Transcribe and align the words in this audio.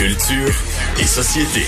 Culture 0.00 0.54
et 0.98 1.04
société. 1.04 1.66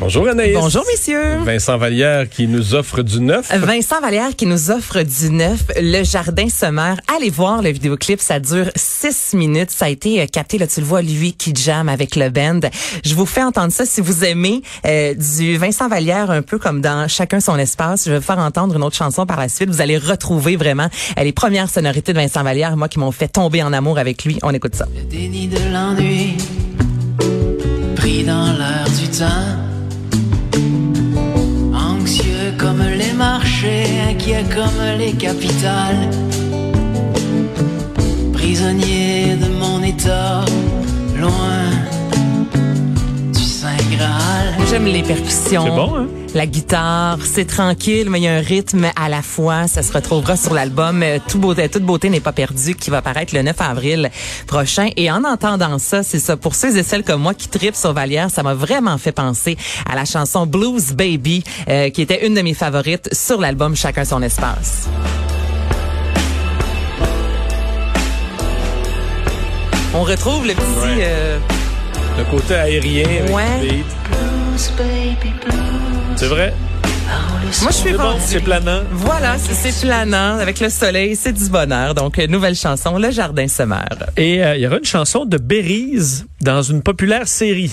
Bonjour 0.00 0.28
Anaïs. 0.28 0.54
Bonjour 0.54 0.84
messieurs. 0.86 1.38
Vincent 1.44 1.76
Vallière 1.76 2.28
qui 2.30 2.46
nous 2.46 2.76
offre 2.76 3.02
du 3.02 3.20
neuf. 3.20 3.52
Vincent 3.52 4.00
Vallière 4.00 4.36
qui 4.36 4.46
nous 4.46 4.70
offre 4.70 5.02
du 5.02 5.30
neuf, 5.30 5.64
le 5.76 6.04
jardin 6.04 6.48
sommaire. 6.48 6.98
Allez 7.16 7.30
voir 7.30 7.62
le 7.62 7.70
vidéoclip, 7.70 8.20
ça 8.20 8.38
dure 8.38 8.70
six 8.76 9.34
minutes. 9.34 9.72
Ça 9.72 9.86
a 9.86 9.88
été 9.88 10.20
euh, 10.22 10.26
capté, 10.26 10.56
là 10.56 10.68
tu 10.68 10.78
le 10.80 10.86
vois, 10.86 11.02
lui 11.02 11.32
qui 11.32 11.52
jam 11.52 11.88
avec 11.88 12.14
le 12.14 12.30
band. 12.30 12.60
Je 13.04 13.12
vous 13.16 13.26
fais 13.26 13.42
entendre 13.42 13.72
ça 13.72 13.84
si 13.86 14.00
vous 14.00 14.24
aimez 14.24 14.62
euh, 14.86 15.14
du 15.14 15.56
Vincent 15.56 15.88
Vallière 15.88 16.30
un 16.30 16.42
peu 16.42 16.58
comme 16.58 16.80
dans 16.80 17.08
Chacun 17.08 17.40
son 17.40 17.58
espace. 17.58 18.04
Je 18.04 18.12
vais 18.12 18.18
vous 18.18 18.24
faire 18.24 18.38
entendre 18.38 18.76
une 18.76 18.84
autre 18.84 18.96
chanson 18.96 19.26
par 19.26 19.40
la 19.40 19.48
suite. 19.48 19.68
Vous 19.68 19.80
allez 19.80 19.98
retrouver 19.98 20.54
vraiment 20.54 20.88
euh, 21.18 21.24
les 21.24 21.32
premières 21.32 21.68
sonorités 21.68 22.12
de 22.12 22.20
Vincent 22.20 22.44
Vallière, 22.44 22.76
moi 22.76 22.88
qui 22.88 23.00
m'ont 23.00 23.10
fait 23.10 23.28
tomber 23.28 23.64
en 23.64 23.72
amour 23.72 23.98
avec 23.98 24.24
lui. 24.24 24.38
On 24.44 24.54
écoute 24.54 24.76
ça. 24.76 24.86
Le 24.94 25.02
déni 25.02 25.48
de 25.48 25.58
l'ennui, 25.72 26.36
pris 27.96 28.22
dans 28.22 28.52
l'air 28.52 28.84
du 29.00 29.08
temps. 29.08 29.67
Marchés, 34.18 34.34
inquiet 34.34 34.44
comme 34.54 34.98
les 34.98 35.12
capitales. 35.12 36.10
Prisonnier 38.32 39.36
de 39.36 39.48
mon 39.58 39.82
état, 39.82 40.44
loin 41.16 41.32
du 43.32 43.42
Saint 43.42 43.76
Graal. 43.90 44.54
J'aime 44.70 44.86
les 44.86 45.02
percussions. 45.02 45.64
C'est 45.64 45.70
bon, 45.70 45.96
hein? 45.96 46.06
La 46.34 46.46
guitare, 46.46 47.18
c'est 47.24 47.46
tranquille, 47.46 48.10
mais 48.10 48.20
il 48.20 48.24
y 48.24 48.28
a 48.28 48.34
un 48.34 48.40
rythme 48.40 48.86
à 48.94 49.08
la 49.08 49.22
fois. 49.22 49.66
Ça 49.66 49.82
se 49.82 49.92
retrouvera 49.92 50.36
sur 50.36 50.52
l'album 50.54 51.02
euh, 51.02 51.18
Tout 51.26 51.38
beauté, 51.38 51.68
Toute 51.68 51.82
beauté 51.82 52.10
n'est 52.10 52.20
pas 52.20 52.32
perdue 52.32 52.74
qui 52.74 52.90
va 52.90 53.00
paraître 53.02 53.34
le 53.34 53.42
9 53.42 53.56
avril 53.60 54.10
prochain. 54.46 54.90
Et 54.96 55.10
en 55.10 55.24
entendant 55.24 55.78
ça, 55.78 56.02
c'est 56.02 56.18
ça. 56.20 56.36
Pour 56.36 56.54
ceux 56.54 56.76
et 56.76 56.82
celles 56.82 57.02
comme 57.02 57.22
moi 57.22 57.34
qui 57.34 57.48
tripent 57.48 57.74
sur 57.74 57.92
Vallière, 57.94 58.30
ça 58.30 58.42
m'a 58.42 58.54
vraiment 58.54 58.98
fait 58.98 59.10
penser 59.12 59.56
à 59.90 59.96
la 59.96 60.04
chanson 60.04 60.46
Blues 60.46 60.92
Baby, 60.92 61.42
euh, 61.68 61.88
qui 61.90 62.02
était 62.02 62.26
une 62.26 62.34
de 62.34 62.42
mes 62.42 62.54
favorites 62.54 63.08
sur 63.12 63.40
l'album 63.40 63.74
Chacun 63.74 64.04
son 64.04 64.22
espace. 64.22 64.86
On 69.94 70.02
retrouve 70.02 70.46
le 70.46 70.52
petit... 70.54 70.60
Ouais. 70.98 70.98
euh, 71.00 71.38
Le 72.18 72.24
côté 72.24 72.54
aérien 72.54 73.06
avec 73.08 73.34
Ouais. 73.34 73.82
C'est 76.18 76.26
vrai? 76.26 76.52
moi, 77.62 77.70
je 77.70 77.76
suis 77.76 77.92
vendue. 77.92 78.20
c'est 78.26 78.40
planant. 78.40 78.80
Voilà, 78.90 79.36
c'est 79.38 79.86
planant 79.86 80.36
avec 80.40 80.58
le 80.58 80.68
soleil, 80.68 81.14
c'est 81.14 81.32
du 81.32 81.48
bonheur. 81.48 81.94
Donc, 81.94 82.18
euh, 82.18 82.26
nouvelle 82.26 82.56
chanson, 82.56 82.98
Le 82.98 83.12
Jardin 83.12 83.46
sommaire. 83.46 84.10
Et 84.16 84.42
euh, 84.42 84.56
il 84.56 84.62
y 84.62 84.66
aura 84.66 84.78
une 84.78 84.84
chanson 84.84 85.26
de 85.26 85.38
Bérize 85.38 86.26
dans 86.40 86.60
une 86.62 86.82
populaire 86.82 87.28
série. 87.28 87.72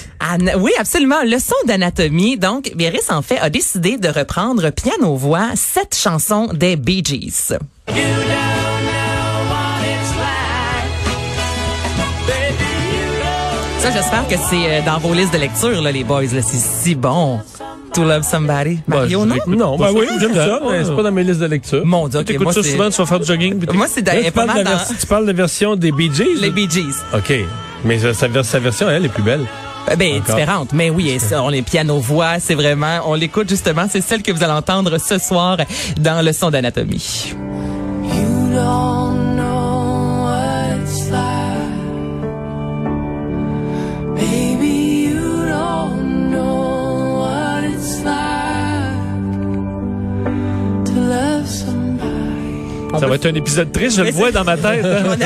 Oui, 0.59 0.69
absolument. 0.77 1.23
Leçon 1.23 1.55
d'anatomie. 1.65 2.37
Donc, 2.37 2.71
Béris, 2.75 3.09
en 3.09 3.23
fait, 3.23 3.39
a 3.39 3.49
décidé 3.49 3.97
de 3.97 4.09
reprendre 4.09 4.69
piano-voix 4.69 5.47
cette 5.55 5.95
chanson 5.95 6.47
des 6.53 6.75
Bee 6.75 7.03
Gees. 7.03 7.57
You 7.89 8.03
Ça, 13.85 13.91
j'espère 13.91 14.27
que 14.27 14.35
c'est 14.49 14.65
euh, 14.67 14.81
dans 14.83 14.97
vos 14.97 15.13
listes 15.13 15.31
de 15.31 15.37
lecture, 15.37 15.79
là, 15.79 15.91
les 15.91 16.03
boys. 16.03 16.25
C'est 16.27 16.41
si 16.41 16.95
bon. 16.95 17.39
To 17.95 18.03
Love 18.03 18.23
Somebody? 18.23 18.79
Mario, 18.87 19.21
je 19.21 19.25
non? 19.25 19.35
Non, 19.47 19.77
pas 19.77 19.91
ben 19.93 19.99
oui, 19.99 20.07
j'aime 20.19 20.33
ça, 20.35 20.59
mais 20.69 20.83
c'est 20.83 20.95
pas 20.95 21.03
dans 21.03 21.11
mes 21.11 21.23
listes 21.23 21.39
de 21.39 21.45
lecture. 21.45 21.85
Mon 21.85 22.07
Dieu, 22.07 22.19
ok, 22.19 22.25
T'écoutes 22.25 22.43
moi, 22.43 22.53
ça 22.53 22.61
c'est- 22.63 22.71
souvent, 22.71 22.89
tu 22.89 22.97
vas 22.97 23.05
faire 23.05 23.19
du 23.19 23.25
jogging. 23.25 23.65
Moi, 23.73 23.87
c'est 23.89 24.03
tu, 24.03 24.31
pas 24.31 24.45
mal 24.45 24.63
dans 24.63 24.69
version- 24.71 24.95
tu 24.99 25.05
parles 25.07 25.23
de 25.23 25.31
la 25.31 25.37
version 25.37 25.75
des 25.75 25.91
Bee 25.91 26.11
Gees? 26.13 26.39
les 26.41 26.49
Bee 26.51 26.69
Gees. 26.69 26.95
OK. 27.13 27.33
Mais 27.85 27.99
sa, 28.13 28.27
version, 28.27 28.89
elle, 28.89 29.05
est 29.05 29.09
plus 29.09 29.23
belle. 29.23 29.45
Euh, 29.89 29.95
Ben, 29.95 30.15
Encore. 30.17 30.35
différente. 30.35 30.69
Mais 30.73 30.89
oui, 30.89 31.09
et 31.09 31.19
ça, 31.19 31.41
on 31.43 31.51
est 31.51 31.61
piano-voix, 31.61 32.39
c'est 32.39 32.55
vraiment, 32.55 32.99
on 33.05 33.13
l'écoute 33.13 33.47
justement, 33.49 33.85
c'est 33.89 34.01
celle 34.01 34.23
que 34.23 34.31
vous 34.31 34.43
allez 34.43 34.53
entendre 34.53 34.97
ce 34.97 35.17
soir 35.19 35.57
dans 35.99 36.25
Leçon 36.25 36.49
d'anatomie. 36.49 37.33
Ça 52.99 53.07
va 53.07 53.15
être 53.15 53.25
un 53.25 53.33
épisode 53.35 53.71
triste, 53.71 53.97
je 53.97 54.03
le 54.03 54.11
vois 54.11 54.31
dans 54.31 54.43
ma 54.43 54.57
tête. 54.57 54.85
hein. 54.85 55.03
On 55.05 55.21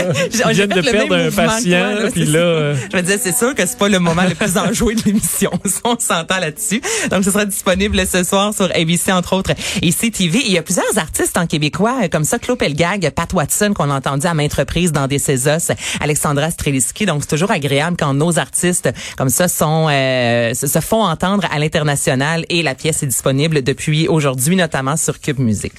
a- 0.47 0.51
Ils 0.51 0.55
viennent 0.55 0.69
de 0.69 0.75
le 0.75 0.91
perdre 0.91 1.15
un 1.15 1.31
patient, 1.31 1.79
toi, 1.91 2.03
là, 2.03 2.11
puis 2.11 2.25
là, 2.25 2.39
euh, 2.39 2.75
Je 2.91 2.97
me 2.97 3.01
disais, 3.01 3.17
c'est 3.21 3.35
sûr 3.35 3.53
que 3.55 3.65
c'est 3.65 3.77
pas 3.77 3.89
le 3.89 3.99
moment 3.99 4.23
le 4.27 4.35
plus 4.35 4.57
enjoué 4.57 4.95
de 4.95 5.01
l'émission. 5.03 5.51
On 5.83 5.97
s'entend 5.99 6.39
là-dessus. 6.39 6.81
Donc, 7.11 7.23
ce 7.23 7.31
sera 7.31 7.45
disponible 7.45 7.99
ce 8.07 8.23
soir 8.23 8.53
sur 8.53 8.65
ABC, 8.75 9.11
entre 9.11 9.33
autres, 9.33 9.51
et 9.81 9.91
CTV. 9.91 10.39
Il 10.45 10.51
y 10.51 10.57
a 10.57 10.61
plusieurs 10.63 10.97
artistes 10.97 11.37
en 11.37 11.47
québécois, 11.47 11.99
euh, 12.03 12.07
comme 12.09 12.23
ça, 12.23 12.39
Claude 12.39 12.57
Pelgag, 12.57 13.09
Pat 13.11 13.31
Watson, 13.33 13.73
qu'on 13.75 13.89
a 13.89 13.95
entendu 13.95 14.27
à 14.27 14.33
maintes 14.33 14.53
reprises 14.53 14.91
dans 14.91 15.07
des 15.07 15.19
Césos, 15.19 15.71
Alexandra 16.01 16.51
Streliski. 16.51 17.05
Donc, 17.05 17.21
c'est 17.21 17.29
toujours 17.29 17.51
agréable 17.51 17.97
quand 17.99 18.13
nos 18.13 18.39
artistes, 18.39 18.89
comme 19.17 19.29
ça, 19.29 19.47
sont, 19.47 19.87
euh, 19.89 20.53
se, 20.53 20.79
font 20.79 21.03
entendre 21.03 21.47
à 21.51 21.59
l'international 21.59 22.45
et 22.49 22.63
la 22.63 22.75
pièce 22.75 23.03
est 23.03 23.07
disponible 23.07 23.61
depuis 23.61 24.07
aujourd'hui, 24.07 24.55
notamment 24.55 24.97
sur 24.97 25.19
Cube 25.19 25.39
Music. 25.39 25.73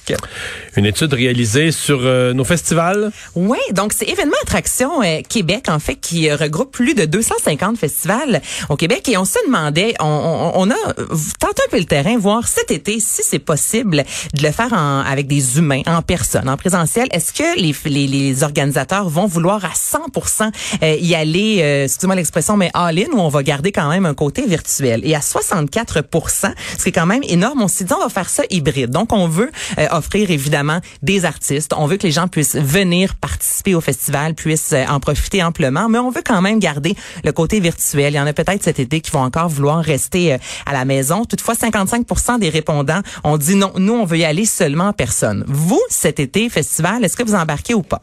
Une 0.77 0.85
étude 0.85 1.13
réalisée 1.13 1.71
sur 1.71 1.80
euh, 1.89 2.33
nos 2.33 2.43
festivals. 2.43 3.11
Oui, 3.35 3.57
donc 3.73 3.93
c'est 3.93 4.05
événement 4.05 4.35
attraction 4.43 5.01
euh, 5.01 5.21
Québec 5.27 5.65
en 5.69 5.79
fait 5.79 5.95
qui 5.95 6.29
euh, 6.29 6.35
regroupe 6.35 6.71
plus 6.71 6.93
de 6.93 7.05
250 7.05 7.77
festivals 7.77 8.41
au 8.69 8.75
Québec 8.75 9.07
et 9.09 9.17
on 9.17 9.25
se 9.25 9.37
demandait, 9.45 9.93
on, 9.99 10.69
a 10.69 10.73
euh, 10.73 11.05
tenté 11.39 11.61
un 11.67 11.71
peu 11.71 11.77
le 11.77 11.85
terrain, 11.85 12.17
voir 12.17 12.47
cet 12.47 12.71
été 12.71 12.99
si 12.99 13.21
c'est 13.23 13.39
possible 13.39 14.03
de 14.33 14.43
le 14.43 14.51
faire 14.51 14.73
avec 14.73 15.27
des 15.27 15.57
humains, 15.57 15.81
en 15.85 16.01
personne, 16.01 16.49
en 16.49 16.57
présentiel. 16.57 17.07
Est-ce 17.11 17.33
que 17.33 17.59
les, 17.59 18.07
les, 18.07 18.43
organisateurs 18.43 19.09
vont 19.09 19.25
vouloir 19.25 19.63
à 19.65 19.69
100% 19.69 20.51
euh, 20.83 20.95
y 20.99 21.15
aller, 21.15 21.83
excusez-moi 21.85 22.15
l'expression, 22.15 22.57
mais 22.57 22.71
all-in 22.73 23.07
ou 23.13 23.19
on 23.19 23.29
va 23.29 23.43
garder 23.43 23.71
quand 23.71 23.89
même 23.89 24.05
un 24.05 24.13
côté 24.13 24.45
virtuel? 24.45 25.01
Et 25.03 25.15
à 25.15 25.19
64% 25.19 26.53
ce 26.77 26.83
qui 26.83 26.89
est 26.89 26.91
quand 26.91 27.05
même 27.05 27.23
énorme. 27.23 27.61
On 27.61 27.67
s'est 27.67 27.83
dit 27.83 27.93
on 27.93 27.99
va 27.99 28.09
faire 28.09 28.29
ça 28.29 28.43
hybride. 28.49 28.89
Donc 28.89 29.13
on 29.13 29.27
veut 29.27 29.51
offrir 29.91 30.31
évidemment 30.31 30.79
des 31.01 31.25
artistes, 31.25 31.70
on 31.77 31.85
veut 31.87 31.97
que 31.97 32.03
les 32.07 32.11
gens 32.11 32.27
puissent 32.27 32.55
venir 32.55 33.15
participer 33.15 33.75
au 33.75 33.81
festival, 33.81 34.33
puissent 34.35 34.73
euh, 34.73 34.85
en 34.87 34.99
profiter 34.99 35.43
amplement, 35.43 35.89
mais 35.89 35.99
on 35.99 36.09
veut 36.11 36.21
quand 36.25 36.41
même 36.41 36.59
garder 36.59 36.95
le 37.23 37.31
côté 37.31 37.59
virtuel. 37.59 38.13
Il 38.13 38.17
y 38.17 38.19
en 38.19 38.27
a 38.27 38.33
peut-être 38.33 38.63
cet 38.63 38.79
été 38.79 39.01
qui 39.01 39.11
vont 39.11 39.21
encore 39.23 39.49
vouloir 39.49 39.83
rester 39.83 40.33
euh, 40.33 40.37
à 40.65 40.73
la 40.73 40.85
maison. 40.85 41.25
Toutefois, 41.25 41.53
55% 41.55 42.39
des 42.39 42.49
répondants 42.49 43.01
ont 43.23 43.37
dit 43.37 43.55
non, 43.55 43.71
nous 43.77 43.93
on 43.93 44.05
veut 44.05 44.17
y 44.17 44.25
aller 44.25 44.45
seulement 44.45 44.85
en 44.89 44.93
personne. 44.93 45.43
Vous, 45.47 45.81
cet 45.89 46.19
été, 46.19 46.49
festival, 46.49 47.03
est-ce 47.03 47.15
que 47.17 47.23
vous 47.23 47.35
embarquez 47.35 47.73
ou 47.73 47.81
pas? 47.83 48.01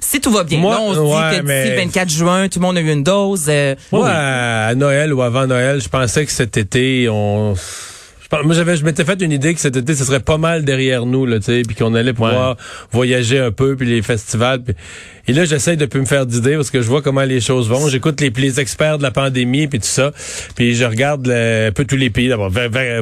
Si 0.00 0.20
tout 0.20 0.32
va 0.32 0.42
bien. 0.42 0.58
Moi, 0.58 0.74
Là, 0.74 0.80
on 0.80 0.94
se 0.94 0.98
ouais, 0.98 1.30
dit 1.40 1.46
que 1.46 1.62
d'ici 1.62 1.70
le 1.70 1.76
24 1.76 2.10
juin, 2.10 2.48
tout 2.48 2.58
le 2.58 2.66
monde 2.66 2.76
a 2.76 2.80
eu 2.80 2.90
une 2.90 3.04
dose. 3.04 3.44
euh, 3.48 3.76
Moi, 3.92 4.08
à 4.10 4.74
Noël 4.74 5.14
ou 5.14 5.22
avant 5.22 5.46
Noël, 5.46 5.80
je 5.80 5.88
pensais 5.88 6.26
que 6.26 6.32
cet 6.32 6.56
été, 6.56 7.08
on... 7.08 7.54
Moi, 8.44 8.54
j'avais, 8.54 8.76
je 8.76 8.84
m'étais 8.84 9.04
fait 9.04 9.20
une 9.20 9.30
idée 9.32 9.52
que 9.54 9.60
cet 9.60 9.76
été, 9.76 9.94
ce 9.94 10.04
serait 10.04 10.20
pas 10.20 10.38
mal 10.38 10.64
derrière 10.64 11.04
nous, 11.04 11.26
là, 11.26 11.38
tu 11.38 11.44
sais, 11.46 11.62
puis 11.66 11.76
qu'on 11.76 11.94
allait 11.94 12.12
pouvoir 12.14 12.56
voyager 12.90 13.38
un 13.38 13.50
peu, 13.50 13.76
puis 13.76 13.86
les 13.86 14.00
festivals. 14.02 14.62
puis- 14.62 14.74
Et 15.28 15.32
là, 15.34 15.44
j'essaye 15.44 15.76
de 15.76 15.84
plus 15.86 16.00
me 16.00 16.06
faire 16.06 16.24
d'idées 16.26 16.56
parce 16.56 16.70
que 16.70 16.80
je 16.80 16.88
vois 16.88 17.02
comment 17.02 17.22
les 17.24 17.40
choses 17.40 17.68
vont. 17.68 17.88
J'écoute 17.88 18.20
les, 18.20 18.30
les 18.30 18.58
experts 18.58 18.98
de 18.98 19.02
la 19.02 19.10
pandémie, 19.10 19.66
puis 19.66 19.78
tout 19.80 19.86
ça, 19.86 20.12
puis 20.56 20.74
je 20.74 20.84
regarde 20.84 21.26
le- 21.26 21.66
un 21.68 21.72
peu 21.72 21.84
tous 21.84 21.96
les 21.96 22.10
pays 22.10 22.28
d'abord 22.28 22.50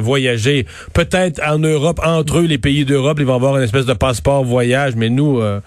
voyager. 0.01 0.65
Peut-être 0.93 1.41
en 1.47 1.59
Europe, 1.59 1.99
entre 2.03 2.39
eux, 2.39 2.45
les 2.45 2.57
pays 2.57 2.83
d'Europe, 2.85 3.17
ils 3.19 3.25
vont 3.25 3.35
avoir 3.35 3.57
une 3.57 3.63
espèce 3.63 3.85
de 3.85 3.93
passeport 3.93 4.43
voyage, 4.43 4.93
mais 4.95 5.09
nous, 5.09 5.39
euh, 5.39 5.59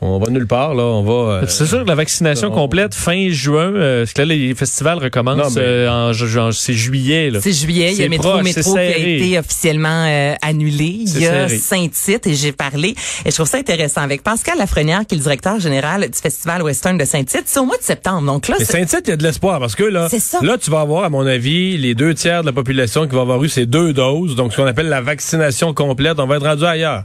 on 0.00 0.18
va 0.18 0.30
nulle 0.30 0.46
part, 0.46 0.74
là. 0.74 0.82
On 0.84 1.02
va. 1.02 1.32
euh, 1.32 1.44
C'est 1.48 1.66
sûr 1.66 1.82
que 1.82 1.88
la 1.88 1.94
vaccination 1.94 2.48
on- 2.48 2.54
complète 2.54 2.94
fin 2.94 3.28
juin, 3.30 3.72
euh, 3.74 4.02
parce 4.02 4.12
que 4.12 4.22
là, 4.22 4.26
les 4.26 4.54
festivals 4.54 4.98
recommencent 4.98 5.36
Non, 5.36 5.50
mais- 5.56 5.60
euh, 5.62 6.10
en, 6.10 6.52
c'est 6.52 6.72
juillet. 6.74 7.30
Là. 7.30 7.40
C'est 7.42 7.52
juillet, 7.52 7.88
il 7.88 7.92
y 7.94 7.96
C'est 7.96 8.04
a 8.04 8.08
Métro 8.08 8.30
proche, 8.30 8.44
Métro 8.44 8.62
c'est 8.74 8.94
qui 8.94 9.02
a 9.02 9.08
été 9.08 9.38
officiellement 9.38 10.04
euh, 10.06 10.34
annulé. 10.42 10.84
Il 11.00 11.08
C'est 11.08 11.20
y 11.20 11.26
a. 11.26 11.48
Saint-Tite 11.48 12.26
et 12.26 12.34
j'ai 12.34 12.52
parlé 12.52 12.94
et 13.24 13.30
je 13.30 13.34
trouve 13.34 13.48
ça 13.48 13.58
intéressant 13.58 14.00
avec 14.02 14.22
Pascal 14.22 14.58
Lafrenière 14.58 15.00
qui 15.06 15.14
est 15.14 15.18
le 15.18 15.22
directeur 15.22 15.58
général 15.60 16.02
du 16.08 16.18
Festival 16.18 16.62
Western 16.62 16.96
de 16.96 17.04
Saint-Tite. 17.04 17.44
C'est 17.46 17.58
au 17.60 17.64
mois 17.64 17.76
de 17.78 17.82
septembre. 17.82 18.22
Donc 18.26 18.48
là, 18.48 18.56
Saint-Tite, 18.60 19.02
il 19.06 19.10
y 19.10 19.12
a 19.12 19.16
de 19.16 19.22
l'espoir 19.22 19.58
parce 19.60 19.74
que 19.74 19.84
là, 19.84 20.08
C'est 20.10 20.20
ça. 20.20 20.38
là, 20.42 20.56
tu 20.58 20.70
vas 20.70 20.80
avoir, 20.80 21.04
à 21.04 21.10
mon 21.10 21.26
avis, 21.26 21.76
les 21.76 21.94
deux 21.94 22.14
tiers 22.14 22.42
de 22.42 22.46
la 22.46 22.52
population 22.52 23.06
qui 23.08 23.14
va 23.14 23.22
avoir 23.22 23.42
eu 23.42 23.48
ces 23.48 23.66
deux 23.66 23.92
doses, 23.92 24.36
donc 24.36 24.52
ce 24.52 24.56
qu'on 24.58 24.66
appelle 24.66 24.88
la 24.88 25.00
vaccination 25.00 25.74
complète. 25.74 26.18
On 26.20 26.26
va 26.26 26.36
être 26.36 26.46
rendu 26.46 26.64
ailleurs. 26.64 27.04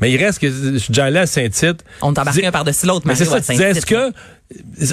Mais 0.00 0.10
il 0.12 0.16
reste 0.22 0.38
que 0.38 0.48
je 0.50 0.78
suis 0.78 0.92
déjà 0.92 1.06
allé 1.06 1.18
à 1.18 1.26
Saint-Tite. 1.26 1.84
on 2.02 2.12
t'embarque 2.30 2.40
Dis- 2.40 2.46
un 2.46 2.52
par-dessus 2.52 2.86
l'autre. 2.86 3.06
Mais 3.06 3.14
c'est 3.14 3.24
ça, 3.24 3.38
est-ce 3.38 3.86
que 3.86 4.12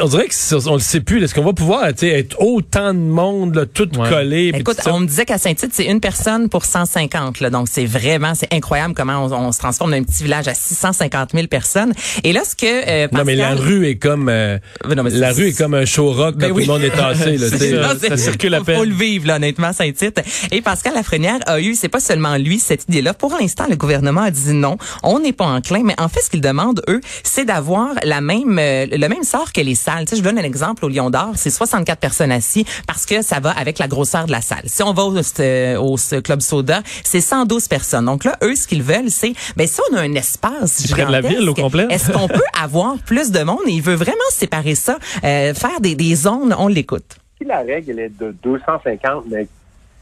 on 0.02 0.08
dirait 0.08 0.28
que 0.28 0.34
c'est- 0.34 0.68
on 0.68 0.74
le 0.74 0.80
sait 0.80 1.00
plus. 1.00 1.24
Est-ce 1.24 1.34
qu'on 1.34 1.44
va 1.44 1.54
pouvoir 1.54 1.88
tu 1.90 2.00
sais, 2.00 2.10
être 2.10 2.42
autant 2.42 2.94
de 2.94 3.00
monde, 3.00 3.56
là, 3.56 3.66
tout 3.66 3.88
Ouais. 3.98 4.10
collé? 4.10 4.52
Écoute, 4.54 4.78
on 4.88 5.00
me 5.00 5.08
disait 5.08 5.24
qu'à 5.26 5.38
Saint-Tite, 5.38 5.72
c'est 5.74 5.86
une 5.86 6.02
personne 6.02 6.50
pour 6.50 6.66
150. 6.66 7.40
Là, 7.40 7.50
donc, 7.50 7.68
c'est 7.72 7.86
vraiment, 7.86 8.36
c'est 8.36 8.54
incroyable 8.54 8.94
comment 8.94 9.26
on, 9.26 9.32
on 9.32 9.52
se 9.54 9.60
transforme 9.60 9.92
d'un 9.92 10.04
petit 10.04 10.24
village 10.24 10.48
à 10.50 10.54
650 10.54 11.32
000 11.34 11.48
personnes. 11.48 11.94
Et 12.26 12.34
là, 12.34 12.42
ce 12.44 12.56
que 12.56 12.66
euh, 12.66 13.08
non, 13.14 13.24
mais 13.26 13.36
la 13.36 13.50
Pascal- 13.52 13.66
rue 13.68 13.88
est 13.88 13.96
comme 13.96 14.28
euh, 14.30 14.58
Non, 14.94 15.04
mais 15.04 15.10
la 15.12 15.32
rue 15.32 15.48
est 15.48 15.58
comme 15.58 15.74
un 15.74 15.86
show 15.86 16.12
rock 16.12 16.36
Ben 16.36 16.50
quand 16.50 16.56
oui. 16.56 16.66
tout 16.66 16.72
le 16.72 16.78
monde 16.80 16.84
est 16.84 16.96
tassé. 16.96 17.38
Là, 17.38 17.50
tu 17.52 17.58
sais. 17.58 17.72
ça. 17.72 17.82
Non, 17.82 18.00
c'est- 18.00 18.10
ça 18.10 18.18
circule 18.18 18.54
à 18.56 18.62
peine. 18.62 18.78
Faut 18.78 18.84
le 18.84 18.94
vivre, 18.94 19.28
là, 19.28 19.38
honnêtement, 19.38 19.72
Saint-Tite. 19.72 20.22
Et 20.52 20.62
Pascal 20.62 20.94
Lafrenière 20.96 21.40
a 21.46 21.62
eu, 21.62 21.76
c'est 21.76 21.88
pas 21.90 22.00
seulement 22.02 22.36
lui, 22.36 22.60
cette 22.60 22.84
idée-là. 22.90 23.14
Pour 23.14 23.36
l'instant, 23.40 23.66
le 23.70 23.78
gouvernement 23.78 24.22
a 24.24 24.32
dit 24.32 24.54
non. 24.54 24.78
On 25.04 25.20
n'est 25.20 25.34
pas 25.34 25.46
enclin. 25.46 25.84
Mais 25.84 25.96
en 25.98 26.10
fait, 26.10 26.20
ce 26.22 26.30
qu'ils 26.30 26.42
demandent, 26.42 26.82
eux, 26.90 27.00
c'est 27.24 27.46
d'avoir 27.46 27.92
la 28.04 28.20
même, 28.20 28.58
euh, 28.60 28.86
le 28.92 29.08
même 29.08 29.24
sort 29.24 29.45
que 29.54 29.62
les 29.62 29.76
salles. 29.76 30.06
Tu 30.06 30.12
sais, 30.12 30.16
je 30.18 30.22
donne 30.24 30.38
un 30.38 30.44
exemple 30.44 30.86
au 30.86 30.90
Lion 30.90 31.10
d'Or. 31.10 31.34
C'est 31.36 31.50
64 31.50 32.00
personnes 32.00 32.32
assis 32.32 32.66
parce 32.88 33.06
que 33.06 33.22
ça 33.22 33.40
va 33.40 33.52
avec 33.52 33.80
la 33.80 33.88
grosseur 33.88 34.26
de 34.26 34.32
la 34.32 34.42
salle. 34.42 34.64
Si 34.66 34.84
on 34.84 34.94
va 34.94 35.04
au, 35.04 35.16
euh, 35.40 35.78
au 35.78 35.96
Club 36.22 36.42
Soda, 36.42 36.82
c'est 37.04 37.22
112 37.22 37.68
personnes. 37.68 38.06
Donc 38.06 38.24
là, 38.24 38.38
eux, 38.44 38.56
ce 38.56 38.68
qu'ils 38.68 38.84
veulent, 38.84 39.10
c'est, 39.10 39.34
ben, 39.56 39.68
si 39.68 39.80
on 39.92 39.96
a 39.96 40.02
un 40.02 40.14
espace 40.14 40.86
prennent 40.96 41.12
la 41.12 41.22
ville 41.22 41.48
au 41.50 41.54
complet. 41.54 41.88
Est-ce 41.90 42.12
qu'on 42.12 42.28
peut 42.28 42.42
avoir 42.62 42.98
plus 43.00 43.32
de 43.32 43.44
monde? 43.44 43.60
Et 43.68 43.72
il 43.72 43.82
veut 43.82 43.96
vraiment 43.96 44.16
séparer 44.30 44.76
ça, 44.76 44.98
euh, 45.24 45.54
faire 45.54 45.80
des, 45.82 45.96
des 45.96 46.16
zones. 46.16 46.56
On 46.58 46.68
l'écoute. 46.68 47.18
si 47.38 47.46
la 47.46 47.60
règle 47.60 47.92
elle 47.92 48.00
est 48.00 48.20
de 48.20 48.36
250, 48.44 49.26
mais 49.30 49.48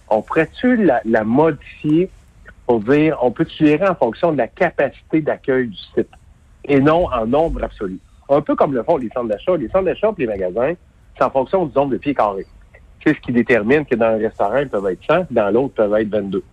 on 0.09 0.21
pourrait-tu 0.21 0.75
la, 0.77 1.01
la 1.05 1.23
modifier 1.23 2.09
pour 2.65 2.79
dire 2.81 3.17
on 3.21 3.31
peut 3.31 3.45
tirer 3.45 3.87
en 3.87 3.95
fonction 3.95 4.31
de 4.31 4.37
la 4.37 4.47
capacité 4.47 5.21
d'accueil 5.21 5.67
du 5.67 5.77
site 5.95 6.09
et 6.65 6.79
non 6.79 7.07
en 7.11 7.25
nombre 7.25 7.63
absolu? 7.63 7.99
Un 8.29 8.41
peu 8.41 8.55
comme 8.55 8.73
le 8.73 8.83
font 8.83 8.97
les 8.97 9.09
centres 9.09 9.27
d'achat. 9.27 9.57
Les 9.57 9.67
centres 9.69 9.85
d'achat 9.85 10.11
et 10.17 10.21
les 10.21 10.27
magasins, 10.27 10.73
c'est 11.17 11.23
en 11.23 11.29
fonction 11.29 11.65
du 11.65 11.75
nombre 11.75 11.91
de 11.91 11.97
pieds 11.97 12.15
carrés. 12.15 12.45
C'est 13.03 13.15
ce 13.15 13.19
qui 13.19 13.33
détermine 13.33 13.85
que 13.85 13.95
dans 13.95 14.05
un 14.05 14.17
restaurant, 14.17 14.57
ils 14.57 14.69
peuvent 14.69 14.87
être 14.87 15.03
100, 15.05 15.25
dans 15.31 15.51
l'autre, 15.51 15.73
ils 15.73 15.81
peuvent 15.81 15.95
être 15.95 16.09
22. 16.09 16.43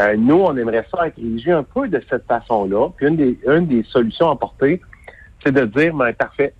Euh, 0.00 0.16
nous, 0.16 0.36
on 0.36 0.56
aimerait 0.56 0.86
ça 0.92 1.06
être 1.06 1.16
régi 1.16 1.50
un 1.50 1.62
peu 1.62 1.88
de 1.88 2.02
cette 2.08 2.26
façon-là. 2.26 2.88
Puis 2.96 3.06
une 3.06 3.16
des, 3.16 3.38
une 3.46 3.66
des 3.66 3.82
solutions 3.84 4.30
à 4.30 4.36
porter, 4.36 4.80
c'est 5.44 5.52
de 5.52 5.64
dire, 5.66 5.94
ben, 5.94 6.12
parfait, 6.14 6.52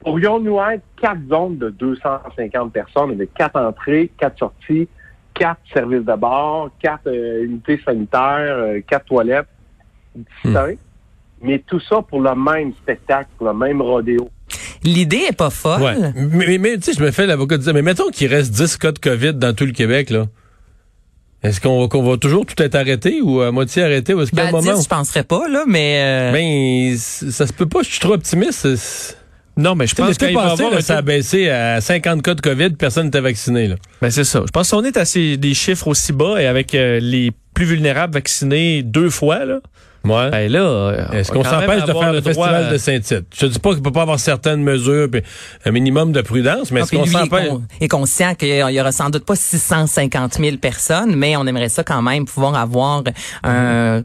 pourrions-nous 0.00 0.58
être 0.60 0.82
quatre 1.00 1.20
zones 1.28 1.58
de 1.58 1.70
250 1.70 2.72
personnes 2.72 3.12
avec 3.12 3.32
quatre 3.34 3.60
entrées, 3.60 4.10
quatre 4.18 4.38
sorties, 4.38 4.88
quatre 5.34 5.60
services 5.72 6.04
de 6.04 6.16
bar, 6.16 6.70
quatre 6.80 7.06
euh, 7.06 7.44
unités 7.44 7.80
sanitaires, 7.84 8.56
euh, 8.56 8.80
quatre 8.86 9.04
toilettes? 9.06 9.46
Distinctes, 10.14 10.80
mais 11.42 11.62
tout 11.66 11.80
ça 11.80 12.00
pour 12.08 12.20
le 12.20 12.34
même 12.34 12.72
spectacle, 12.82 13.28
pour 13.38 13.46
le 13.48 13.54
même 13.54 13.80
rodéo. 13.82 14.28
L'idée 14.84 15.22
est 15.30 15.36
pas 15.36 15.50
folle. 15.50 15.82
Ouais. 15.82 15.94
Mais, 16.16 16.46
mais, 16.46 16.58
mais, 16.58 16.76
tu 16.76 16.82
sais, 16.82 16.92
je 16.98 17.02
me 17.02 17.10
fais 17.10 17.26
l'avocat 17.26 17.56
de 17.58 17.62
dire, 17.62 17.74
mais 17.74 17.82
mettons 17.82 18.10
qu'il 18.10 18.28
reste 18.28 18.52
10 18.52 18.76
cas 18.78 18.92
de 18.92 18.98
COVID 18.98 19.34
dans 19.34 19.54
tout 19.54 19.64
le 19.66 19.72
Québec, 19.72 20.10
là. 20.10 20.26
Est-ce 21.42 21.60
qu'on 21.60 21.80
va, 21.80 21.88
qu'on 21.88 22.02
va 22.08 22.16
toujours 22.18 22.46
tout 22.46 22.60
être 22.62 22.76
arrêté 22.76 23.20
ou 23.20 23.40
à 23.40 23.50
moitié 23.50 23.82
arrêté? 23.82 24.14
Ou 24.14 24.20
est-ce 24.22 24.30
Ben, 24.34 24.50
moment 24.52 24.74
10, 24.76 24.84
je 24.84 24.88
penserais 24.88 25.24
pas, 25.24 25.48
là, 25.48 25.64
mais... 25.66 26.00
euh, 26.00 26.32
Ben, 26.32 26.96
ça 26.96 27.46
se 27.48 27.52
peut 27.52 27.66
pas, 27.66 27.82
je 27.82 27.90
suis 27.90 27.98
trop 28.00 28.12
optimiste. 28.14 29.16
Non, 29.56 29.74
mais 29.74 29.86
je 29.86 29.94
pense 29.94 30.16
qu'il 30.16 30.28
L'été 30.28 30.34
va 30.36 30.46
y 30.46 30.48
passé, 30.50 30.52
avoir 30.62 30.70
là, 30.72 30.78
un 30.78 30.80
ça 30.82 30.98
a 30.98 31.02
baissé 31.02 31.48
à 31.50 31.80
50 31.80 32.22
cas 32.22 32.34
de 32.34 32.40
COVID, 32.40 32.70
personne 32.70 33.06
n'était 33.06 33.20
vacciné. 33.20 33.66
Là. 33.68 33.74
Ben, 34.00 34.10
c'est 34.10 34.24
ça. 34.24 34.42
Je 34.46 34.50
pense 34.52 34.70
qu'on 34.70 34.84
est 34.84 34.96
à 34.96 35.04
ces- 35.04 35.36
des 35.36 35.52
chiffres 35.54 35.88
aussi 35.88 36.12
bas 36.12 36.40
et 36.40 36.46
avec 36.46 36.74
euh, 36.74 37.00
les 37.00 37.32
plus 37.54 37.66
vulnérables 37.66 38.14
vaccinés 38.14 38.82
deux 38.82 39.10
fois, 39.10 39.44
là, 39.44 39.60
Ouais. 40.04 40.30
ben 40.30 40.50
là, 40.50 40.60
euh, 40.60 41.10
Est-ce 41.12 41.30
qu'on 41.30 41.44
s'empêche 41.44 41.84
de 41.84 41.92
faire 41.92 42.12
le, 42.12 42.20
droit 42.20 42.48
festival 42.48 42.72
de 42.72 42.76
Saint-Tite? 42.78 43.26
Je 43.34 43.40
te 43.40 43.46
dis 43.46 43.58
pas 43.58 43.72
qu'il 43.74 43.82
peut 43.82 43.92
pas 43.92 44.02
avoir 44.02 44.18
certaines 44.18 44.62
mesures, 44.62 45.08
puis 45.10 45.22
un 45.64 45.70
minimum 45.70 46.12
de 46.12 46.20
prudence, 46.22 46.70
mais 46.72 46.80
ah, 46.80 46.82
est-ce 46.84 46.96
qu'on 46.96 47.06
s'empêche? 47.06 47.52
est 47.80 47.88
conscient 47.88 48.34
qu'il 48.34 48.48
y 48.48 48.80
aura 48.80 48.92
sans 48.92 49.10
doute 49.10 49.24
pas 49.24 49.36
650 49.36 50.34
000 50.34 50.56
personnes, 50.56 51.14
mais 51.14 51.36
on 51.36 51.46
aimerait 51.46 51.68
ça 51.68 51.84
quand 51.84 52.02
même 52.02 52.24
pouvoir 52.24 52.54
avoir 52.56 53.02
un 53.44 54.02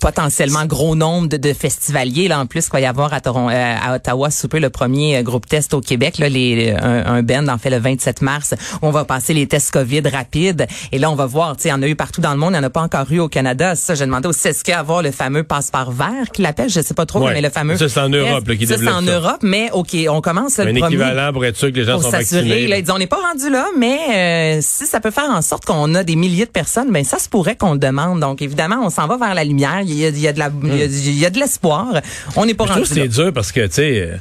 potentiellement 0.00 0.66
gros 0.66 0.94
nombre 0.94 1.28
de, 1.28 1.36
de 1.36 1.52
festivaliers 1.52 2.28
là 2.28 2.38
en 2.38 2.46
plus 2.46 2.64
qu'il 2.64 2.72
va 2.74 2.80
y 2.80 2.86
avoir 2.86 3.12
à, 3.14 3.20
Toron- 3.20 3.50
euh, 3.50 3.74
à 3.82 3.94
Ottawa 3.96 4.30
super 4.30 4.60
le 4.60 4.70
premier 4.70 5.16
euh, 5.16 5.22
groupe 5.22 5.46
test 5.46 5.72
au 5.74 5.80
Québec 5.80 6.18
là 6.18 6.28
les 6.28 6.72
un, 6.78 7.06
un 7.06 7.22
band 7.22 7.48
en 7.48 7.58
fait 7.58 7.70
le 7.70 7.78
27 7.78 8.20
mars 8.22 8.54
où 8.82 8.86
on 8.86 8.90
va 8.90 9.04
passer 9.04 9.32
les 9.34 9.46
tests 9.46 9.70
Covid 9.72 10.02
rapides 10.12 10.66
et 10.92 10.98
là 10.98 11.10
on 11.10 11.14
va 11.14 11.26
voir 11.26 11.56
tu 11.56 11.62
sais 11.62 11.68
il 11.70 11.72
y 11.72 11.74
en 11.74 11.82
a 11.82 11.88
eu 11.88 11.96
partout 11.96 12.20
dans 12.20 12.32
le 12.32 12.36
monde 12.36 12.50
il 12.50 12.58
n'y 12.58 12.64
en 12.64 12.66
a 12.66 12.70
pas 12.70 12.82
encore 12.82 13.10
eu 13.10 13.18
au 13.18 13.28
Canada 13.28 13.74
ça 13.74 13.94
j'ai 13.94 14.04
demandé 14.04 14.28
aussi 14.28 14.46
est-ce 14.48 14.62
qu'il 14.62 14.72
y 14.72 14.74
a 14.74 14.80
avoir 14.80 15.02
le 15.02 15.10
fameux 15.10 15.42
passeport 15.42 15.90
vert 15.90 16.30
qu'il 16.32 16.44
appelle 16.46 16.68
je 16.68 16.80
sais 16.82 16.94
pas 16.94 17.06
trop 17.06 17.20
Ouais. 17.24 17.32
mais 17.32 17.40
le 17.40 17.48
fameux 17.50 17.76
Ça, 17.78 17.88
c'est 17.88 18.00
en 18.00 18.10
Europe, 18.10 18.46
là, 18.46 18.56
qui 18.56 18.66
ça 18.66 18.76
c'est 18.76 18.88
en 18.88 19.02
ça. 19.04 19.12
Europe 19.16 19.38
mais 19.42 19.70
OK 19.72 19.96
on 20.10 20.20
commence 20.20 20.58
là, 20.58 20.64
Un 20.64 20.66
le 20.72 20.78
premier 20.80 20.96
équivalent 20.96 21.32
pour 21.32 21.44
être 21.46 21.56
sûr 21.56 21.68
que 21.72 21.76
les 21.76 21.84
gens 21.84 21.94
pour 21.94 22.02
sont 22.02 22.10
vaccinés. 22.10 22.66
Là, 22.66 22.76
ils 22.78 22.82
disent, 22.82 22.92
on 22.94 22.98
n'est 22.98 23.06
pas 23.06 23.16
rendu 23.32 23.48
là, 23.50 23.66
mais 23.78 23.98
euh, 24.14 24.58
si 24.62 24.86
ça 24.86 25.00
peut 25.00 25.10
faire 25.10 25.30
en 25.30 25.40
sorte 25.40 25.64
qu'on 25.64 25.94
a 25.94 26.04
des 26.04 26.16
milliers 26.16 26.44
de 26.44 26.50
personnes, 26.50 26.90
ben 26.92 27.02
ça 27.04 27.18
se 27.18 27.28
pourrait 27.30 27.56
qu'on 27.56 27.72
le 27.72 27.78
demande. 27.78 28.20
Donc 28.20 28.42
évidemment, 28.42 28.80
on 28.82 28.90
s'en 28.90 29.06
va 29.06 29.16
vers 29.16 29.34
la 29.34 29.44
lumière. 29.44 29.63
Il 29.84 29.94
y 29.94 30.04
a, 30.04 30.08
il 30.08 30.18
y 30.18 30.28
a 30.28 30.32
de 30.32 30.38
la, 30.38 30.50
il 30.62 30.76
y 30.76 30.82
a- 30.82 30.86
il 30.86 31.18
y 31.18 31.26
a 31.26 31.30
de 31.30 31.38
l'espoir. 31.38 32.00
On 32.36 32.44
n'est 32.46 32.54
pas 32.54 32.64
rendu 32.64 32.86
c'est 32.86 33.08
dur 33.08 33.32
parce 33.32 33.52
que, 33.52 33.66
tu 33.66 33.72
sais, 33.74 34.00
euh, 34.02 34.16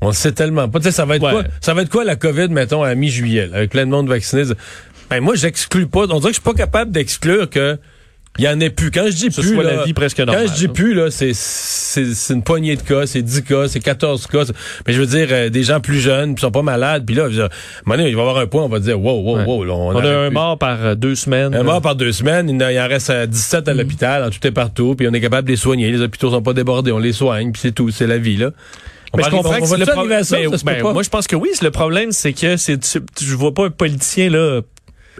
on 0.00 0.08
le 0.08 0.12
sait 0.12 0.32
tellement 0.32 0.68
pas. 0.68 0.78
Tu 0.78 0.84
sais, 0.86 0.92
ça 0.92 1.04
va 1.04 1.16
être 1.16 1.22
Ouais. 1.22 1.32
quoi? 1.32 1.44
Ça 1.60 1.74
va 1.74 1.82
être 1.82 1.90
quoi 1.90 2.04
la 2.04 2.16
COVID, 2.16 2.48
mettons, 2.48 2.82
à 2.82 2.94
mi-juillet, 2.94 3.50
avec 3.52 3.70
plein 3.70 3.84
de 3.86 3.90
monde 3.90 4.08
vacciné? 4.08 4.42
Ben, 5.10 5.20
moi, 5.20 5.34
j'exclus 5.34 5.86
pas. 5.86 6.02
On 6.02 6.06
dirait 6.06 6.20
que 6.20 6.28
je 6.28 6.32
suis 6.34 6.42
pas 6.42 6.54
capable 6.54 6.90
d'exclure 6.92 7.48
que 7.50 7.78
il 8.38 8.44
y 8.44 8.48
en 8.48 8.58
ait 8.60 8.70
plus. 8.70 8.90
Quand 8.90 9.04
je 9.06 9.14
dis 9.14 9.30
plus, 9.30 9.54
soit 9.54 9.64
là, 9.64 9.76
la 9.76 9.84
vie 9.84 9.92
presque 9.94 10.16
quand 10.18 10.26
normale, 10.26 10.48
je 10.48 10.54
dis 10.54 10.68
plus, 10.68 10.94
là, 10.94 11.10
c'est, 11.10 11.32
c'est, 11.34 12.14
c'est 12.14 12.34
une 12.34 12.42
poignée 12.42 12.76
de 12.76 12.82
cas, 12.82 13.06
c'est 13.06 13.22
10 13.22 13.42
cas, 13.42 13.68
c'est 13.68 13.80
14 13.80 14.26
cas. 14.26 14.44
Mais 14.86 14.92
je 14.92 15.00
veux 15.00 15.06
dire, 15.06 15.28
euh, 15.30 15.48
des 15.50 15.62
gens 15.64 15.80
plus 15.80 15.98
jeunes, 15.98 16.34
qui 16.34 16.40
sont 16.42 16.50
pas 16.50 16.62
malades, 16.62 17.04
puis 17.06 17.14
là, 17.16 17.28
dire, 17.28 17.42
à 17.42 17.46
un 17.46 17.48
moment 17.86 17.96
donné, 17.98 18.08
il 18.10 18.16
va 18.16 18.22
y 18.22 18.28
avoir 18.28 18.38
un 18.42 18.46
point, 18.46 18.62
on 18.62 18.68
va 18.68 18.78
dire, 18.80 19.00
wow, 19.00 19.20
wow, 19.22 19.36
Ouais. 19.38 19.44
wow, 19.44 19.64
là, 19.64 19.72
on, 19.74 19.88
On 19.94 19.96
a 19.98 20.08
un 20.08 20.26
plus. 20.28 20.34
mort 20.34 20.58
par 20.58 20.84
euh, 20.84 20.94
deux 20.94 21.14
semaines. 21.14 21.54
Un 21.54 21.62
mort 21.62 21.80
par 21.82 21.96
deux 21.96 22.12
semaines, 22.12 22.48
il 22.48 22.62
en 22.80 22.88
reste 22.88 23.10
euh, 23.10 23.26
17 23.26 23.66
Mm. 23.66 23.70
à 23.70 23.74
l'hôpital, 23.74 24.24
en 24.24 24.30
tout 24.30 24.46
et 24.46 24.50
partout, 24.50 24.94
puis 24.96 25.08
on 25.08 25.12
est 25.12 25.20
capable 25.20 25.46
de 25.48 25.52
les 25.52 25.56
soigner. 25.58 25.90
Les 25.90 26.00
hôpitaux 26.00 26.30
sont 26.30 26.42
pas 26.42 26.52
débordés, 26.52 26.92
on 26.92 26.98
les 26.98 27.12
soigne, 27.12 27.52
puis 27.52 27.60
c'est 27.60 27.72
tout, 27.72 27.90
c'est 27.90 28.06
la 28.06 28.18
vie, 28.18 28.36
là. 28.36 28.50
Mais 29.16 29.22
je 29.22 29.30
comprends 29.30 29.54
que 29.58 29.74
le 29.74 29.86
tout 29.86 29.90
pro- 29.90 30.00
arriver 30.00 30.14
à 30.16 30.22
ça, 30.24 30.36
mais- 30.36 30.48
ça 30.50 30.58
se 30.58 30.64
peut 30.64 30.70
ben. 30.82 30.92
Moi, 30.92 31.02
je 31.02 31.08
pense 31.08 31.26
que 31.26 31.34
oui. 31.34 31.48
Le 31.62 31.70
problème, 31.70 32.12
c'est 32.12 32.34
que 32.34 32.58
c'est, 32.58 32.78
tu- 32.78 33.00
je 33.22 33.34
vois 33.34 33.54
pas 33.54 33.64
un 33.66 33.70
politicien 33.70 34.28
là 34.28 34.60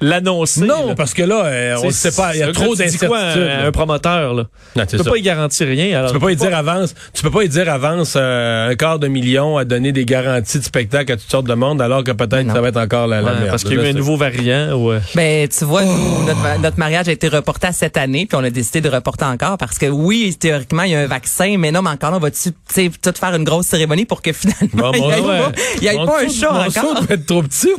l'annoncer. 0.01 0.63
Non, 0.67 0.89
là. 0.89 0.95
parce 0.95 1.15
que 1.15 1.23
là, 1.23 1.45
euh, 1.47 1.77
on 1.83 1.87
ne 1.87 1.91
sait 1.91 2.13
pas, 2.13 2.35
il 2.35 2.41
y 2.41 2.43
a 2.43 2.53
trop 2.53 2.75
d'incertitudes. 2.75 3.11
un, 3.13 3.67
un 3.67 3.73
promoteur 3.73 4.35
là? 4.35 4.45
Non, 4.77 4.87
Tu 4.87 4.97
peux 4.97 5.03
ça. 5.05 5.11
pas 5.11 5.17
y 5.17 5.23
garantir 5.23 5.67
rien. 5.67 5.99
Alors, 5.99 6.11
Tu 6.13 6.19
peux 6.19 6.25
pas 6.27 6.33
y 6.33 6.37
dire 6.37 6.57
avance, 6.57 6.95
tu 7.13 7.23
peux 7.23 7.31
pas 7.31 7.43
y 7.45 7.49
dire 7.49 7.69
avance 7.73 8.15
euh, 8.17 8.71
un 8.71 8.75
quart 8.75 8.99
de 8.99 9.09
million 9.09 9.57
à 9.59 9.65
donner 9.65 9.93
des 9.93 10.05
garanties 10.05 10.59
de 10.59 10.65
spectacle 10.65 11.13
à 11.13 11.17
toutes 11.17 11.31
sortes 11.31 11.47
de 11.47 11.55
monde 11.55 11.81
alors 11.83 12.05
que 12.05 12.13
peut-être 12.13 12.53
ça 12.53 12.61
va 12.61 12.69
être 12.69 12.77
encore 12.77 13.07
la, 13.07 13.21
la 13.21 13.29
Ouais, 13.33 13.39
merde. 13.39 13.51
parce 13.51 13.65
qu'il 13.65 13.75
y 13.75 13.81
a 13.81 13.85
eu 13.85 13.89
un 13.91 13.93
nouveau 13.93 14.17
variant. 14.17 14.73
Ouais. 14.75 14.99
Ben, 15.15 15.49
tu 15.49 15.65
vois, 15.65 15.85
nous, 15.85 16.25
notre, 16.27 16.61
notre 16.61 16.79
mariage 16.79 17.09
a 17.09 17.13
été 17.13 17.29
reporté 17.29 17.67
à 17.67 17.73
cette 17.73 17.97
année, 17.97 18.27
puis 18.27 18.37
on 18.41 18.45
a 18.45 18.51
décidé 18.51 18.81
de 18.81 18.89
reporter 18.89 19.25
encore 19.27 19.59
parce 19.59 19.79
que 19.79 19.87
oui, 19.87 20.37
théoriquement, 20.39 20.83
il 20.83 20.93
y 20.93 20.95
a 20.95 21.01
un 21.01 21.07
vaccin, 21.07 21.57
mais 21.59 21.71
non, 21.73 21.83
mais 21.83 21.91
encore 21.91 22.11
là, 22.11 22.17
on 22.17 22.21
va-tu, 22.21 22.53
tout 22.53 23.13
faire 23.19 23.35
une 23.35 23.45
grosse 23.45 23.67
cérémonie 23.67 24.05
pour 24.05 24.23
que 24.23 24.33
finalement, 24.33 24.93
il 24.95 25.01
mon 25.01 25.09
n'y 25.09 25.15
ait, 25.15 25.23
pas, 25.23 25.93
y 25.93 25.97
mon 25.97 26.07
pas 26.07 26.21
un 26.21 26.53
mon 26.53 26.61
encore? 26.67 26.95
doit 26.95 27.05
être 27.11 27.27
trop 27.27 27.43
petit. 27.43 27.69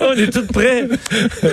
On 0.00 0.12
est 0.14 0.30
tous 0.32 0.46
prêts. 0.46 0.88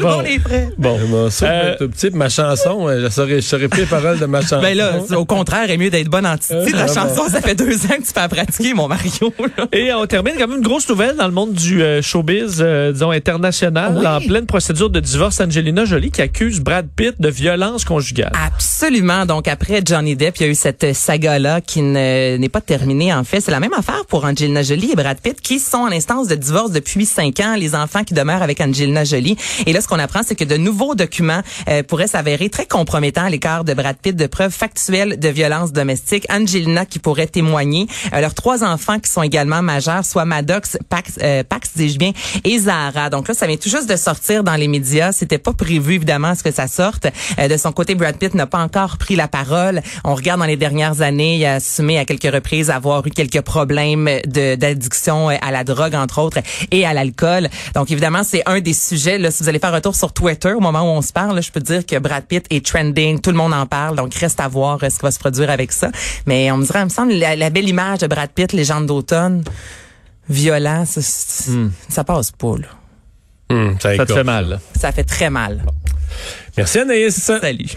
On 0.03 0.21
est 0.24 0.39
prêts. 0.39 0.69
bon, 0.77 0.97
mon 1.07 1.29
saut 1.29 1.45
doit 1.45 1.53
Euh, 1.53 1.71
être 1.74 1.77
tout 1.79 1.89
petit. 1.89 2.09
puis 2.09 2.17
Ma 2.19 2.29
chanson, 2.29 2.88
euh, 2.88 3.01
je 3.03 3.09
saurais, 3.09 3.41
je 3.41 3.67
plus 3.67 3.81
les 3.81 3.85
paroles 3.88 4.19
de 4.19 4.25
ma 4.25 4.41
chanson. 4.41 4.62
Ben 4.62 4.75
là, 4.77 5.00
au 5.17 5.25
contraire, 5.25 5.63
il 5.65 5.71
est 5.71 5.77
mieux 5.77 5.89
d'être 5.89 6.09
bonne 6.09 6.25
en 6.25 6.38
titi. 6.38 6.53
Euh, 6.53 6.65
Ta 6.71 6.85
bon. 6.88 6.93
chanson, 6.93 7.24
ça 7.29 7.41
fait 7.41 7.55
deux 7.55 7.75
ans 7.85 7.95
que 7.97 8.01
tu 8.05 8.13
fais 8.13 8.19
à 8.19 8.27
pratiquer, 8.29 8.74
mon 8.74 8.88
Mario. 8.88 9.33
là. 9.57 9.65
Et 9.74 9.93
on 9.93 10.05
termine 10.05 10.33
quand 10.38 10.47
même 10.47 10.57
une 10.57 10.63
grosse 10.63 10.88
nouvelle 10.89 11.15
dans 11.15 11.27
le 11.27 11.33
monde 11.33 11.53
du 11.53 11.81
euh, 11.81 12.01
showbiz, 12.01 12.57
euh, 12.62 12.91
disons 12.91 13.12
international, 13.12 13.95
Oui. 13.97 14.05
en 14.07 14.19
pleine 14.19 14.45
procédure 14.45 14.89
de 14.89 15.00
divorce. 15.00 15.39
Angelina 15.41 15.85
Jolie 15.85 16.12
qui 16.12 16.21
accuse 16.21 16.59
Brad 16.62 16.88
Pitt 16.95 17.19
de 17.19 17.29
violence 17.29 17.85
conjugale. 17.85 18.31
Absolument. 18.45 19.25
Donc 19.25 19.47
après 19.47 19.81
Johnny 19.85 20.15
Depp, 20.15 20.38
il 20.38 20.43
y 20.43 20.45
a 20.47 20.51
eu 20.51 20.55
cette 20.55 20.93
saga-là 20.93 21.62
qui 21.62 21.81
ne- 21.81 22.38
n'est 22.38 22.50
pas 22.50 22.62
terminée 22.62 23.13
en 23.13 23.24
fait. 23.24 23.41
C'est 23.41 23.51
la 23.51 23.59
même 23.59 23.74
affaire 23.74 24.05
pour 24.07 24.25
Angelina 24.25 24.63
Jolie 24.63 24.91
et 24.91 24.95
Brad 24.95 25.17
Pitt 25.19 25.39
qui 25.41 25.59
sont 25.59 25.77
en 25.77 25.91
instance 25.91 26.27
de 26.27 26.35
divorce 26.35 26.71
depuis 26.71 27.05
cinq 27.05 27.39
ans. 27.39 27.55
Les 27.57 27.75
enfants 27.75 27.94
qui 28.03 28.13
demeurent 28.13 28.43
avec 28.43 28.61
Angelina 28.61 29.03
Jolie. 29.03 29.37
Et 29.65 29.73
là, 29.73 29.81
ce 29.81 29.87
qu'on 29.87 29.99
apprend, 29.99 30.21
c'est 30.25 30.35
que 30.35 30.43
de 30.43 30.57
nouveaux 30.57 30.95
documents 30.95 31.41
euh, 31.69 31.83
pourraient 31.83 32.07
s'avérer 32.07 32.49
très 32.49 32.65
compromettants 32.65 33.25
à 33.25 33.29
l'égard 33.29 33.63
de 33.63 33.73
Brad 33.73 33.97
Pitt, 33.97 34.15
de 34.15 34.27
preuves 34.27 34.51
factuelles 34.51 35.19
de 35.19 35.29
violence 35.29 35.71
domestique. 35.71 36.25
Angelina 36.31 36.85
qui 36.85 36.99
pourrait 36.99 37.27
témoigner. 37.27 37.87
Euh, 38.13 38.21
leurs 38.21 38.33
trois 38.33 38.63
enfants 38.63 38.99
qui 38.99 39.11
sont 39.11 39.23
également 39.23 39.61
majeurs, 39.61 40.05
soit 40.05 40.25
Maddox, 40.25 40.77
Pax, 40.89 41.19
euh, 41.21 41.43
Pax 41.43 41.71
dis-je 41.75 41.97
bien, 41.97 42.11
et 42.43 42.59
Zahara. 42.59 43.09
Donc 43.09 43.27
là, 43.27 43.33
ça 43.33 43.47
vient 43.47 43.57
tout 43.57 43.69
juste 43.69 43.89
de 43.89 43.95
sortir 43.95 44.43
dans 44.43 44.55
les 44.55 44.67
médias. 44.67 45.11
C'était 45.11 45.37
pas 45.37 45.53
prévu 45.53 45.95
évidemment 45.95 46.29
à 46.29 46.35
ce 46.35 46.43
que 46.43 46.51
ça 46.51 46.67
sorte. 46.67 47.07
Euh, 47.39 47.47
de 47.47 47.57
son 47.57 47.71
côté, 47.71 47.95
Brad 47.95 48.17
Pitt 48.17 48.33
n'a 48.33 48.47
pas 48.47 48.59
encore 48.59 48.97
pris 48.97 49.15
la 49.15 49.27
parole. 49.27 49.81
On 50.03 50.15
regarde 50.15 50.39
dans 50.39 50.45
les 50.45 50.57
dernières 50.57 51.01
années, 51.01 51.37
il 51.37 51.45
a 51.45 51.55
assumé 51.55 51.97
à 51.97 52.05
quelques 52.05 52.33
reprises 52.33 52.69
avoir 52.69 53.05
eu 53.05 53.09
quelques 53.09 53.41
problèmes 53.41 54.09
d'addiction 54.25 55.29
à 55.29 55.51
la 55.51 55.63
drogue 55.63 55.95
entre 55.95 56.19
autres 56.19 56.39
et 56.71 56.85
à 56.85 56.93
l'alcool. 56.93 57.49
Donc 57.73 57.84
Donc 57.85 57.91
évidemment, 57.91 58.23
c'est 58.23 58.41
un 58.47 58.61
des 58.61 58.73
sujets. 58.73 59.19
Là, 59.19 59.29
si 59.29 59.43
vous 59.43 59.49
allez 59.49 59.59
faire 59.59 59.71
un 59.75 59.79
tour 59.79 59.95
sur 59.95 60.11
Twitter 60.11 60.53
au 60.53 60.59
moment 60.59 60.81
où 60.81 60.97
on 60.97 61.03
se 61.03 61.13
parle, 61.13 61.35
là, 61.35 61.41
je 61.41 61.51
peux 61.51 61.59
dire 61.59 61.85
que 61.85 61.99
Brad 61.99 62.25
Pitt 62.25 62.43
est 62.49 62.65
trending, 62.65 63.21
tout 63.21 63.29
le 63.29 63.37
monde 63.37 63.53
en 63.53 63.67
parle. 63.67 63.95
Donc 63.95 64.11
reste 64.15 64.39
à 64.39 64.47
voir 64.47 64.79
euh, 64.81 64.89
ce 64.89 64.95
qui 64.95 65.03
va 65.03 65.11
se 65.11 65.19
produire 65.19 65.51
avec 65.51 65.71
ça. 65.71 65.91
Mais 66.25 66.49
on 66.51 66.57
me 66.57 66.65
dirait, 66.65 66.79
il 66.81 66.85
me 66.85 66.89
semble 66.89 67.13
la, 67.13 67.35
la 67.35 67.51
belle 67.51 67.69
image 67.69 67.99
de 67.99 68.07
Brad 68.07 68.31
Pitt, 68.31 68.53
légende 68.53 68.87
d'automne, 68.87 69.43
violent, 70.27 70.83
ça, 70.87 70.99
ça- 71.03 71.51
ça 71.89 72.03
passe 72.03 72.31
pas. 72.31 72.55
Là. 72.57 72.67
Hum, 73.51 73.77
ça 73.79 73.95
Ça 73.95 74.05
te 74.07 74.13
fait 74.13 74.23
mal. 74.23 74.59
Ça 74.81 74.91
fait 74.91 75.03
très 75.03 75.29
mal. 75.29 75.63
Merci 76.57 76.79
Anaïs. 76.79 77.15
Salut. 77.15 77.69